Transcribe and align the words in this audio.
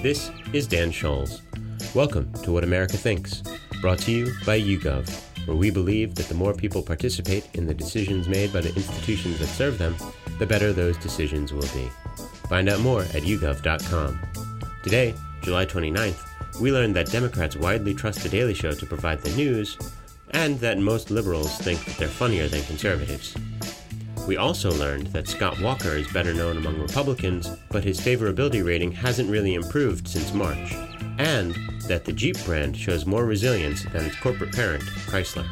This 0.00 0.30
is 0.52 0.68
Dan 0.68 0.92
Scholes. 0.92 1.40
Welcome 1.92 2.32
to 2.44 2.52
What 2.52 2.62
America 2.62 2.96
Thinks, 2.96 3.42
brought 3.80 3.98
to 4.00 4.12
you 4.12 4.32
by 4.46 4.60
YouGov, 4.60 5.10
where 5.44 5.56
we 5.56 5.70
believe 5.70 6.14
that 6.14 6.28
the 6.28 6.36
more 6.36 6.54
people 6.54 6.84
participate 6.84 7.48
in 7.54 7.66
the 7.66 7.74
decisions 7.74 8.28
made 8.28 8.52
by 8.52 8.60
the 8.60 8.72
institutions 8.76 9.40
that 9.40 9.46
serve 9.46 9.76
them, 9.76 9.96
the 10.38 10.46
better 10.46 10.72
those 10.72 10.96
decisions 10.98 11.52
will 11.52 11.66
be. 11.74 11.90
Find 12.48 12.68
out 12.68 12.78
more 12.78 13.02
at 13.02 13.24
yougov.com. 13.24 14.20
Today, 14.84 15.16
July 15.42 15.66
29th, 15.66 16.60
we 16.60 16.70
learned 16.70 16.94
that 16.94 17.10
Democrats 17.10 17.56
widely 17.56 17.92
trust 17.92 18.22
The 18.22 18.28
Daily 18.28 18.54
Show 18.54 18.70
to 18.70 18.86
provide 18.86 19.20
the 19.22 19.34
news, 19.34 19.76
and 20.30 20.60
that 20.60 20.78
most 20.78 21.10
liberals 21.10 21.58
think 21.58 21.84
that 21.86 21.96
they're 21.96 22.06
funnier 22.06 22.46
than 22.46 22.62
conservatives. 22.62 23.34
We 24.28 24.36
also 24.36 24.70
learned 24.72 25.06
that 25.06 25.26
Scott 25.26 25.58
Walker 25.58 25.96
is 25.96 26.06
better 26.12 26.34
known 26.34 26.58
among 26.58 26.78
Republicans, 26.78 27.48
but 27.70 27.82
his 27.82 27.98
favorability 27.98 28.62
rating 28.62 28.92
hasn't 28.92 29.30
really 29.30 29.54
improved 29.54 30.06
since 30.06 30.34
March, 30.34 30.74
and 31.16 31.56
that 31.86 32.04
the 32.04 32.12
Jeep 32.12 32.36
brand 32.44 32.76
shows 32.76 33.06
more 33.06 33.24
resilience 33.24 33.84
than 33.84 34.04
its 34.04 34.20
corporate 34.20 34.52
parent, 34.52 34.82
Chrysler. 35.06 35.46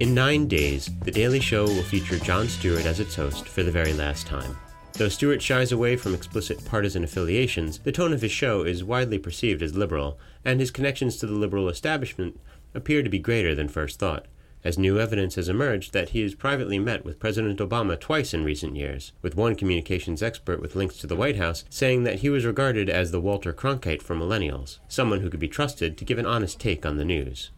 In 0.00 0.14
nine 0.14 0.48
days, 0.48 0.90
The 1.04 1.12
Daily 1.12 1.38
Show 1.38 1.66
will 1.66 1.84
feature 1.84 2.18
Jon 2.18 2.48
Stewart 2.48 2.84
as 2.84 2.98
its 2.98 3.14
host 3.14 3.46
for 3.46 3.62
the 3.62 3.70
very 3.70 3.92
last 3.92 4.26
time. 4.26 4.58
Though 4.94 5.08
Stewart 5.08 5.40
shies 5.40 5.70
away 5.70 5.94
from 5.94 6.12
explicit 6.12 6.64
partisan 6.64 7.04
affiliations, 7.04 7.78
the 7.78 7.92
tone 7.92 8.14
of 8.14 8.22
his 8.22 8.32
show 8.32 8.64
is 8.64 8.82
widely 8.82 9.20
perceived 9.20 9.62
as 9.62 9.76
liberal, 9.76 10.18
and 10.44 10.58
his 10.58 10.72
connections 10.72 11.18
to 11.18 11.28
the 11.28 11.34
liberal 11.34 11.68
establishment 11.68 12.40
appear 12.74 13.04
to 13.04 13.08
be 13.08 13.20
greater 13.20 13.54
than 13.54 13.68
first 13.68 14.00
thought 14.00 14.26
as 14.66 14.76
new 14.76 14.98
evidence 14.98 15.36
has 15.36 15.48
emerged 15.48 15.92
that 15.92 16.08
he 16.08 16.22
has 16.22 16.34
privately 16.34 16.76
met 16.76 17.04
with 17.04 17.20
President 17.20 17.60
Obama 17.60 17.98
twice 17.98 18.34
in 18.34 18.42
recent 18.42 18.74
years, 18.74 19.12
with 19.22 19.36
one 19.36 19.54
communications 19.54 20.24
expert 20.24 20.60
with 20.60 20.74
links 20.74 20.98
to 20.98 21.06
the 21.06 21.14
White 21.14 21.36
House 21.36 21.64
saying 21.70 22.02
that 22.02 22.18
he 22.18 22.28
was 22.28 22.44
regarded 22.44 22.90
as 22.90 23.12
the 23.12 23.20
Walter 23.20 23.52
Cronkite 23.52 24.02
for 24.02 24.16
millennials, 24.16 24.80
someone 24.88 25.20
who 25.20 25.30
could 25.30 25.38
be 25.38 25.46
trusted 25.46 25.96
to 25.96 26.04
give 26.04 26.18
an 26.18 26.26
honest 26.26 26.58
take 26.58 26.84
on 26.84 26.96
the 26.96 27.04
news. 27.04 27.50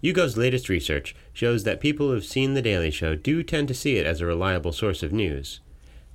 YouGov's 0.00 0.36
latest 0.36 0.68
research 0.68 1.16
shows 1.32 1.64
that 1.64 1.80
people 1.80 2.06
who 2.06 2.14
have 2.14 2.24
seen 2.24 2.54
The 2.54 2.62
Daily 2.62 2.92
Show 2.92 3.16
do 3.16 3.42
tend 3.42 3.66
to 3.66 3.74
see 3.74 3.96
it 3.96 4.06
as 4.06 4.20
a 4.20 4.26
reliable 4.26 4.72
source 4.72 5.02
of 5.02 5.12
news. 5.12 5.58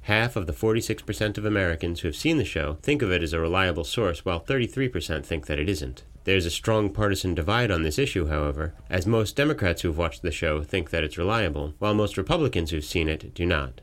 Half 0.04 0.38
of 0.38 0.48
the 0.48 0.54
46% 0.54 1.38
of 1.38 1.44
Americans 1.44 2.00
who 2.00 2.08
have 2.08 2.16
seen 2.16 2.38
the 2.38 2.46
show 2.46 2.78
think 2.82 3.02
of 3.02 3.12
it 3.12 3.22
as 3.22 3.34
a 3.34 3.42
reliable 3.42 3.84
source, 3.84 4.24
while 4.24 4.40
33% 4.40 5.26
think 5.26 5.48
that 5.48 5.60
it 5.60 5.68
isn't. 5.68 6.04
There's 6.26 6.48
a 6.48 6.52
strong 6.52 6.90
partisan 6.90 7.36
divide 7.36 7.70
on 7.70 7.84
this 7.84 8.00
issue, 8.00 8.26
however, 8.26 8.74
as 8.90 9.06
most 9.06 9.36
Democrats 9.36 9.84
who've 9.84 9.98
watched 9.98 10.24
the 10.24 10.32
show 10.32 10.64
think 10.64 10.90
that 10.90 11.04
it's 11.04 11.20
reliable, 11.20 11.76
while 11.78 11.94
most 11.94 12.18
Republicans 12.18 12.72
who've 12.72 12.84
seen 12.84 13.08
it 13.08 13.36
do 13.36 13.46
not. 13.46 13.80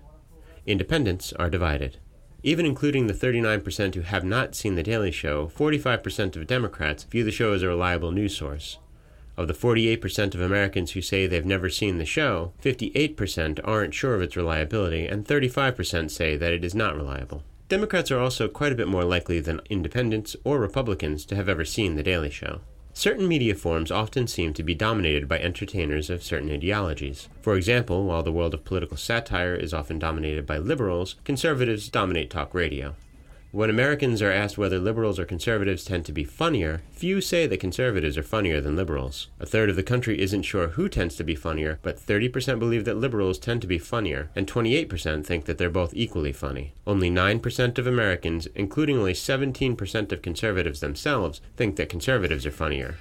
Independents 0.66 1.32
are 1.34 1.48
divided. 1.48 1.98
Even 2.42 2.66
including 2.66 3.06
the 3.06 3.14
39% 3.14 3.94
who 3.94 4.00
have 4.00 4.24
not 4.24 4.56
seen 4.56 4.74
The 4.74 4.82
Daily 4.82 5.12
Show, 5.12 5.52
45% 5.56 6.34
of 6.34 6.48
Democrats 6.48 7.04
view 7.04 7.22
the 7.22 7.30
show 7.30 7.52
as 7.52 7.62
a 7.62 7.68
reliable 7.68 8.10
news 8.10 8.36
source. 8.36 8.78
Of 9.36 9.46
the 9.46 9.54
48% 9.54 10.34
of 10.34 10.40
Americans 10.40 10.90
who 10.90 11.00
say 11.00 11.28
they've 11.28 11.46
never 11.46 11.70
seen 11.70 11.98
the 11.98 12.04
show, 12.04 12.54
58% 12.60 13.60
aren't 13.62 13.94
sure 13.94 14.16
of 14.16 14.22
its 14.22 14.36
reliability, 14.36 15.06
and 15.06 15.24
35% 15.24 16.10
say 16.10 16.36
that 16.36 16.52
it 16.52 16.64
is 16.64 16.74
not 16.74 16.96
reliable. 16.96 17.44
Democrats 17.72 18.10
are 18.10 18.18
also 18.18 18.48
quite 18.48 18.70
a 18.70 18.74
bit 18.74 18.86
more 18.86 19.02
likely 19.02 19.40
than 19.40 19.62
independents 19.70 20.36
or 20.44 20.58
Republicans 20.58 21.24
to 21.24 21.34
have 21.34 21.48
ever 21.48 21.64
seen 21.64 21.96
The 21.96 22.02
Daily 22.02 22.28
Show. 22.28 22.60
Certain 22.92 23.26
media 23.26 23.54
forms 23.54 23.90
often 23.90 24.26
seem 24.26 24.52
to 24.52 24.62
be 24.62 24.74
dominated 24.74 25.26
by 25.26 25.38
entertainers 25.38 26.10
of 26.10 26.22
certain 26.22 26.50
ideologies. 26.50 27.30
For 27.40 27.56
example, 27.56 28.04
while 28.04 28.22
the 28.22 28.30
world 28.30 28.52
of 28.52 28.66
political 28.66 28.98
satire 28.98 29.54
is 29.54 29.72
often 29.72 29.98
dominated 29.98 30.44
by 30.44 30.58
liberals, 30.58 31.16
conservatives 31.24 31.88
dominate 31.88 32.28
talk 32.28 32.52
radio. 32.52 32.94
When 33.52 33.68
Americans 33.68 34.22
are 34.22 34.32
asked 34.32 34.56
whether 34.56 34.78
liberals 34.78 35.18
or 35.18 35.26
conservatives 35.26 35.84
tend 35.84 36.06
to 36.06 36.12
be 36.12 36.24
funnier, 36.24 36.80
few 36.90 37.20
say 37.20 37.46
that 37.46 37.60
conservatives 37.60 38.16
are 38.16 38.22
funnier 38.22 38.62
than 38.62 38.76
liberals. 38.76 39.28
A 39.38 39.44
third 39.44 39.68
of 39.68 39.76
the 39.76 39.82
country 39.82 40.18
isn't 40.18 40.44
sure 40.44 40.68
who 40.68 40.88
tends 40.88 41.16
to 41.16 41.22
be 41.22 41.34
funnier, 41.34 41.78
but 41.82 41.98
30% 41.98 42.58
believe 42.58 42.86
that 42.86 42.96
liberals 42.96 43.38
tend 43.38 43.60
to 43.60 43.66
be 43.66 43.76
funnier, 43.76 44.30
and 44.34 44.46
28% 44.46 45.26
think 45.26 45.44
that 45.44 45.58
they're 45.58 45.68
both 45.68 45.92
equally 45.92 46.32
funny. 46.32 46.72
Only 46.86 47.10
9% 47.10 47.76
of 47.76 47.86
Americans, 47.86 48.48
including 48.54 48.96
only 48.96 49.12
17% 49.12 50.12
of 50.12 50.22
conservatives 50.22 50.80
themselves, 50.80 51.42
think 51.54 51.76
that 51.76 51.90
conservatives 51.90 52.46
are 52.46 52.50
funnier. 52.50 52.94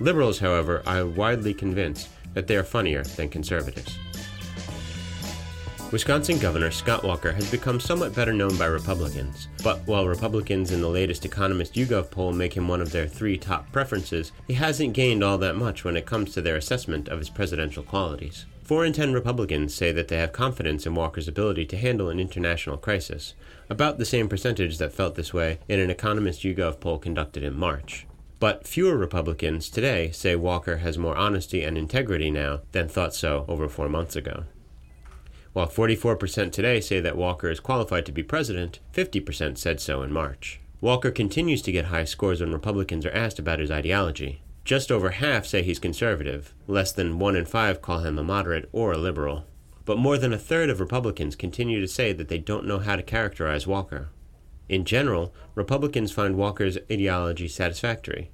Liberals, 0.00 0.40
however, 0.40 0.82
are 0.86 1.06
widely 1.06 1.54
convinced 1.54 2.08
that 2.32 2.48
they 2.48 2.56
are 2.56 2.64
funnier 2.64 3.04
than 3.04 3.28
conservatives. 3.28 3.96
Wisconsin 5.94 6.40
Governor 6.40 6.72
Scott 6.72 7.04
Walker 7.04 7.30
has 7.30 7.48
become 7.52 7.78
somewhat 7.78 8.16
better 8.16 8.32
known 8.32 8.56
by 8.58 8.64
Republicans, 8.64 9.46
but 9.62 9.78
while 9.86 10.08
Republicans 10.08 10.72
in 10.72 10.80
the 10.80 10.88
latest 10.88 11.24
Economist 11.24 11.74
YouGov 11.74 12.10
poll 12.10 12.32
make 12.32 12.54
him 12.54 12.66
one 12.66 12.80
of 12.80 12.90
their 12.90 13.06
three 13.06 13.38
top 13.38 13.70
preferences, 13.70 14.32
he 14.48 14.54
hasn't 14.54 14.92
gained 14.92 15.22
all 15.22 15.38
that 15.38 15.54
much 15.54 15.84
when 15.84 15.96
it 15.96 16.04
comes 16.04 16.32
to 16.32 16.42
their 16.42 16.56
assessment 16.56 17.06
of 17.06 17.20
his 17.20 17.30
presidential 17.30 17.84
qualities. 17.84 18.44
Four 18.64 18.84
in 18.84 18.92
ten 18.92 19.12
Republicans 19.12 19.72
say 19.72 19.92
that 19.92 20.08
they 20.08 20.16
have 20.16 20.32
confidence 20.32 20.84
in 20.84 20.96
Walker's 20.96 21.28
ability 21.28 21.64
to 21.66 21.76
handle 21.76 22.08
an 22.08 22.18
international 22.18 22.76
crisis, 22.76 23.34
about 23.70 23.98
the 23.98 24.04
same 24.04 24.28
percentage 24.28 24.78
that 24.78 24.92
felt 24.92 25.14
this 25.14 25.32
way 25.32 25.60
in 25.68 25.78
an 25.78 25.90
Economist 25.90 26.42
YouGov 26.42 26.80
poll 26.80 26.98
conducted 26.98 27.44
in 27.44 27.56
March. 27.56 28.04
But 28.40 28.66
fewer 28.66 28.96
Republicans 28.96 29.70
today 29.70 30.10
say 30.10 30.34
Walker 30.34 30.78
has 30.78 30.98
more 30.98 31.14
honesty 31.14 31.62
and 31.62 31.78
integrity 31.78 32.32
now 32.32 32.62
than 32.72 32.88
thought 32.88 33.14
so 33.14 33.44
over 33.46 33.68
four 33.68 33.88
months 33.88 34.16
ago. 34.16 34.46
While 35.54 35.68
44% 35.68 36.50
today 36.50 36.80
say 36.80 36.98
that 36.98 37.16
Walker 37.16 37.48
is 37.48 37.60
qualified 37.60 38.04
to 38.06 38.12
be 38.12 38.24
president, 38.24 38.80
50% 38.92 39.56
said 39.56 39.80
so 39.80 40.02
in 40.02 40.12
March. 40.12 40.60
Walker 40.80 41.12
continues 41.12 41.62
to 41.62 41.70
get 41.70 41.86
high 41.86 42.04
scores 42.04 42.40
when 42.40 42.52
Republicans 42.52 43.06
are 43.06 43.12
asked 43.12 43.38
about 43.38 43.60
his 43.60 43.70
ideology. 43.70 44.42
Just 44.64 44.90
over 44.90 45.10
half 45.10 45.46
say 45.46 45.62
he's 45.62 45.78
conservative, 45.78 46.52
less 46.66 46.90
than 46.90 47.20
one 47.20 47.36
in 47.36 47.44
five 47.44 47.80
call 47.80 48.00
him 48.00 48.18
a 48.18 48.24
moderate 48.24 48.68
or 48.72 48.92
a 48.92 48.98
liberal. 48.98 49.46
But 49.84 49.96
more 49.96 50.18
than 50.18 50.32
a 50.32 50.38
third 50.38 50.70
of 50.70 50.80
Republicans 50.80 51.36
continue 51.36 51.80
to 51.80 51.86
say 51.86 52.12
that 52.12 52.26
they 52.26 52.38
don't 52.38 52.66
know 52.66 52.80
how 52.80 52.96
to 52.96 53.02
characterize 53.04 53.64
Walker. 53.64 54.08
In 54.68 54.84
general, 54.84 55.32
Republicans 55.54 56.10
find 56.10 56.36
Walker's 56.36 56.78
ideology 56.90 57.46
satisfactory. 57.46 58.32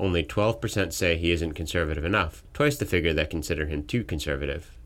Only 0.00 0.24
12% 0.24 0.94
say 0.94 1.18
he 1.18 1.30
isn't 1.30 1.52
conservative 1.52 2.06
enough, 2.06 2.42
twice 2.54 2.78
the 2.78 2.86
figure 2.86 3.12
that 3.12 3.28
consider 3.28 3.66
him 3.66 3.84
too 3.84 4.02
conservative. 4.02 4.78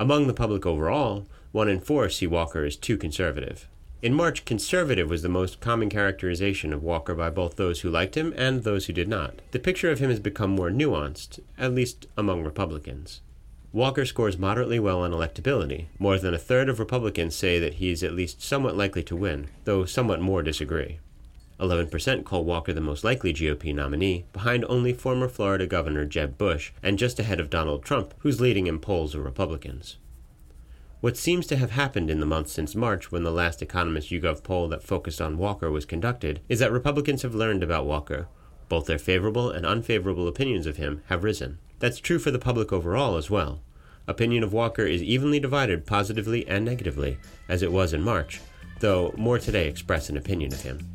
Among 0.00 0.26
the 0.26 0.32
public 0.32 0.64
overall, 0.64 1.26
one 1.52 1.68
in 1.68 1.78
four 1.78 2.08
see 2.08 2.26
Walker 2.26 2.64
as 2.64 2.74
too 2.74 2.96
conservative. 2.96 3.68
In 4.00 4.14
March, 4.14 4.46
conservative 4.46 5.10
was 5.10 5.20
the 5.20 5.28
most 5.28 5.60
common 5.60 5.90
characterization 5.90 6.72
of 6.72 6.82
Walker 6.82 7.14
by 7.14 7.28
both 7.28 7.56
those 7.56 7.80
who 7.82 7.90
liked 7.90 8.16
him 8.16 8.32
and 8.34 8.64
those 8.64 8.86
who 8.86 8.94
did 8.94 9.08
not. 9.08 9.42
The 9.50 9.58
picture 9.58 9.90
of 9.90 9.98
him 9.98 10.08
has 10.08 10.18
become 10.18 10.52
more 10.52 10.70
nuanced, 10.70 11.40
at 11.58 11.74
least 11.74 12.06
among 12.16 12.44
Republicans. 12.44 13.20
Walker 13.74 14.06
scores 14.06 14.38
moderately 14.38 14.78
well 14.78 15.00
on 15.00 15.12
electability. 15.12 15.88
More 15.98 16.18
than 16.18 16.32
a 16.32 16.38
third 16.38 16.70
of 16.70 16.78
Republicans 16.78 17.36
say 17.36 17.58
that 17.58 17.74
he 17.74 17.90
is 17.90 18.02
at 18.02 18.14
least 18.14 18.40
somewhat 18.40 18.78
likely 18.78 19.02
to 19.02 19.14
win, 19.14 19.48
though 19.64 19.84
somewhat 19.84 20.22
more 20.22 20.42
disagree. 20.42 20.98
11% 21.60 22.24
call 22.24 22.44
Walker 22.44 22.72
the 22.72 22.80
most 22.80 23.04
likely 23.04 23.32
GOP 23.32 23.74
nominee, 23.74 24.24
behind 24.32 24.64
only 24.64 24.92
former 24.92 25.28
Florida 25.28 25.66
Governor 25.66 26.04
Jeb 26.04 26.38
Bush, 26.38 26.72
and 26.82 26.98
just 26.98 27.18
ahead 27.18 27.38
of 27.38 27.50
Donald 27.50 27.84
Trump, 27.84 28.14
who's 28.18 28.40
leading 28.40 28.66
in 28.66 28.78
polls 28.78 29.14
of 29.14 29.24
Republicans. 29.24 29.98
What 31.00 31.16
seems 31.16 31.46
to 31.46 31.56
have 31.56 31.70
happened 31.70 32.10
in 32.10 32.20
the 32.20 32.26
months 32.26 32.52
since 32.52 32.74
March, 32.74 33.10
when 33.10 33.22
the 33.22 33.30
last 33.30 33.62
Economist 33.62 34.10
YouGov 34.10 34.42
poll 34.42 34.68
that 34.68 34.82
focused 34.82 35.20
on 35.20 35.38
Walker 35.38 35.70
was 35.70 35.86
conducted, 35.86 36.40
is 36.48 36.58
that 36.58 36.72
Republicans 36.72 37.22
have 37.22 37.34
learned 37.34 37.62
about 37.62 37.86
Walker. 37.86 38.28
Both 38.68 38.86
their 38.86 38.98
favorable 38.98 39.50
and 39.50 39.64
unfavorable 39.64 40.28
opinions 40.28 40.66
of 40.66 40.76
him 40.76 41.02
have 41.06 41.24
risen. 41.24 41.58
That's 41.78 42.00
true 42.00 42.18
for 42.18 42.30
the 42.30 42.38
public 42.38 42.70
overall 42.70 43.16
as 43.16 43.30
well. 43.30 43.62
Opinion 44.06 44.42
of 44.42 44.52
Walker 44.52 44.84
is 44.84 45.02
evenly 45.02 45.40
divided 45.40 45.86
positively 45.86 46.46
and 46.46 46.64
negatively, 46.66 47.18
as 47.48 47.62
it 47.62 47.72
was 47.72 47.94
in 47.94 48.02
March, 48.02 48.40
though 48.80 49.14
more 49.16 49.38
today 49.38 49.68
express 49.68 50.10
an 50.10 50.18
opinion 50.18 50.52
of 50.52 50.62
him. 50.62 50.90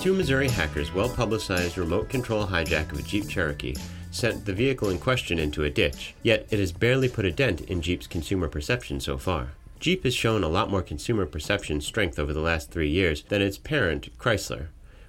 Two 0.00 0.14
Missouri 0.14 0.48
hackers 0.48 0.94
well 0.94 1.10
publicized 1.10 1.76
remote 1.76 2.08
control 2.08 2.46
hijack 2.46 2.90
of 2.90 2.98
a 2.98 3.02
Jeep 3.02 3.28
Cherokee 3.28 3.74
sent 4.10 4.46
the 4.46 4.54
vehicle 4.54 4.88
in 4.88 4.98
question 4.98 5.38
into 5.38 5.64
a 5.64 5.68
ditch, 5.68 6.14
yet 6.22 6.46
it 6.48 6.58
has 6.58 6.72
barely 6.72 7.06
put 7.06 7.26
a 7.26 7.30
dent 7.30 7.60
in 7.60 7.82
Jeep's 7.82 8.06
consumer 8.06 8.48
perception 8.48 8.98
so 8.98 9.18
far. 9.18 9.48
Jeep 9.78 10.04
has 10.04 10.14
shown 10.14 10.42
a 10.42 10.48
lot 10.48 10.70
more 10.70 10.80
consumer 10.80 11.26
perception 11.26 11.82
strength 11.82 12.18
over 12.18 12.32
the 12.32 12.40
last 12.40 12.70
three 12.70 12.88
years 12.88 13.24
than 13.24 13.42
its 13.42 13.58
parent, 13.58 14.08
Chrysler, 14.16 14.68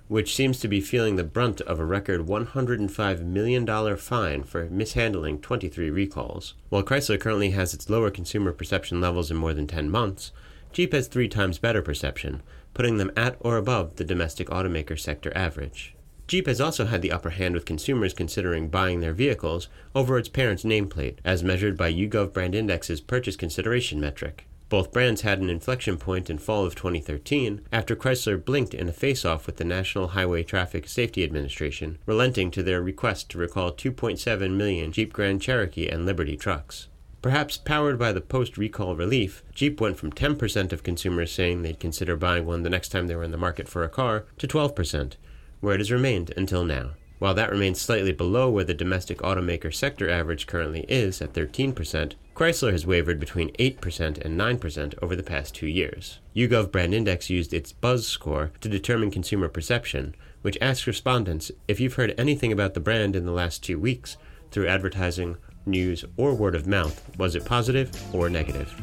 which 0.10 0.36
seems 0.36 0.60
to 0.60 0.68
be 0.68 0.82
feeling 0.82 1.16
the 1.16 1.24
brunt 1.24 1.62
of 1.62 1.80
a 1.80 1.86
record 1.86 2.28
$105 2.28 3.24
million 3.24 3.96
fine 3.96 4.44
for 4.44 4.66
mishandling 4.66 5.40
23 5.40 5.90
recalls. 5.90 6.54
While 6.68 6.84
Chrysler 6.84 7.18
currently 7.18 7.52
has 7.52 7.74
its 7.74 7.90
lower 7.90 8.12
consumer 8.12 8.52
perception 8.52 9.00
levels 9.00 9.32
in 9.32 9.38
more 9.38 9.54
than 9.54 9.68
10 9.68 9.90
months, 9.90 10.34
Jeep 10.74 10.92
has 10.94 11.08
three 11.08 11.30
times 11.30 11.60
better 11.60 11.82
perception, 11.82 12.42
putting 12.74 12.98
them 12.98 13.12
at 13.16 13.36
or 13.40 13.58
above 13.58 13.96
the 13.96 14.04
domestic 14.04 14.48
automaker 14.48 15.00
sector 15.00 15.32
average. 15.36 15.96
Jeep 16.28 16.48
has 16.48 16.62
also 16.62 16.86
had 16.86 17.02
the 17.02 17.12
upper 17.12 17.32
hand 17.32 17.54
with 17.54 17.66
consumers 17.66 18.14
considering 18.14 18.70
buying 18.70 19.02
their 19.02 19.14
vehicles 19.14 19.68
over 19.94 20.18
its 20.18 20.30
parent's 20.30 20.64
nameplate, 20.64 21.18
as 21.26 21.44
measured 21.44 21.76
by 21.76 21.92
YouGov 21.92 22.32
Brand 22.32 22.56
Index's 22.56 23.02
purchase 23.02 23.36
consideration 23.36 24.00
metric. 24.00 24.48
Both 24.70 24.94
brands 24.94 25.24
had 25.24 25.40
an 25.40 25.50
inflection 25.50 25.98
point 25.98 26.30
in 26.30 26.38
fall 26.38 26.66
of 26.66 26.76
2013 26.76 27.60
after 27.74 27.94
Chrysler 27.94 28.38
blinked 28.38 28.74
in 28.74 28.88
a 28.88 28.94
face-off 28.94 29.46
with 29.46 29.58
the 29.58 29.66
National 29.66 30.08
Highway 30.08 30.44
Traffic 30.44 30.88
Safety 30.88 31.26
Administration, 31.26 31.98
relenting 32.06 32.50
to 32.52 32.64
their 32.64 32.82
request 32.82 33.30
to 33.32 33.38
recall 33.38 33.74
2.7 33.74 34.56
million 34.56 34.94
Jeep 34.94 35.12
Grand 35.12 35.42
Cherokee 35.42 35.90
and 35.90 36.06
Liberty 36.06 36.38
trucks. 36.38 36.88
Perhaps 37.22 37.58
powered 37.58 38.00
by 38.00 38.12
the 38.12 38.22
post 38.22 38.58
recall 38.58 38.96
relief, 38.96 39.44
Jeep 39.54 39.80
went 39.80 39.98
from 39.98 40.12
10% 40.12 40.72
of 40.72 40.82
consumers 40.82 41.32
saying 41.32 41.62
they'd 41.62 41.80
consider 41.80 42.16
buying 42.16 42.46
one 42.48 42.64
the 42.64 42.70
next 42.70 42.90
time 42.90 43.06
they 43.06 43.16
were 43.16 43.24
in 43.24 43.32
the 43.32 43.38
market 43.38 43.68
for 43.68 43.84
a 43.84 43.90
car 43.90 44.26
to 44.40 44.48
12%, 44.48 45.14
where 45.60 45.76
it 45.76 45.80
has 45.80 45.92
remained 45.92 46.34
until 46.36 46.66
now. 46.66 46.92
While 47.20 47.36
that 47.36 47.52
remains 47.52 47.80
slightly 47.80 48.12
below 48.12 48.50
where 48.50 48.64
the 48.64 48.74
domestic 48.74 49.20
automaker 49.20 49.72
sector 49.72 50.10
average 50.10 50.48
currently 50.48 50.86
is 50.90 51.22
at 51.22 51.34
13%, 51.34 52.14
Chrysler 52.34 52.72
has 52.72 52.88
wavered 52.88 53.20
between 53.20 53.54
8% 53.54 54.18
and 54.18 54.40
9% 54.40 54.94
over 55.04 55.16
the 55.16 55.22
past 55.22 55.54
two 55.54 55.68
years. 55.68 56.18
YouGov 56.36 56.72
Brand 56.72 56.96
Index 56.96 57.30
used 57.30 57.54
its 57.54 57.74
Buzz 57.74 58.08
score 58.08 58.52
to 58.62 58.68
determine 58.68 59.12
consumer 59.12 59.48
perception, 59.48 60.16
which 60.42 60.58
asks 60.60 60.88
respondents 60.88 61.52
if 61.68 61.80
you've 61.80 61.94
heard 61.94 62.16
anything 62.18 62.52
about 62.52 62.74
the 62.74 62.80
brand 62.80 63.16
in 63.16 63.28
the 63.28 63.32
last 63.32 63.62
two 63.62 63.78
weeks 63.78 64.18
through 64.50 64.68
advertising 64.68 65.38
news, 65.66 66.06
or 66.18 66.34
word 66.34 66.56
of 66.56 66.68
mouth, 66.68 67.02
was 67.18 67.36
it 67.36 67.46
positive 67.46 67.92
or 68.14 68.30
negative? 68.30 68.74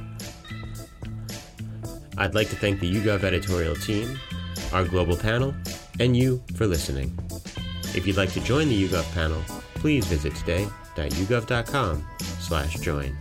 I'd 2.16 2.34
like 2.34 2.48
to 2.50 2.56
thank 2.56 2.80
the 2.80 2.92
YouGov 2.92 3.22
editorial 3.22 3.76
team, 3.76 4.18
our 4.72 4.84
global 4.84 5.16
panel, 5.16 5.54
and 6.00 6.16
you 6.16 6.42
for 6.56 6.66
listening. 6.66 7.16
If 7.94 8.06
you'd 8.06 8.16
like 8.16 8.32
to 8.32 8.40
join 8.40 8.68
the 8.68 8.88
YouGov 8.88 9.12
panel, 9.14 9.40
please 9.74 10.04
visit 10.06 10.34
today.yougov.com 10.34 12.06
slash 12.40 12.74
join. 12.80 13.16